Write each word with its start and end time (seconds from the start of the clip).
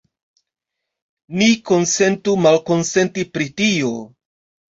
Ni 1.41 1.49
konsentu 1.71 2.35
malkonsenti 2.45 3.27
pri 3.35 3.47
tio. 3.61 3.93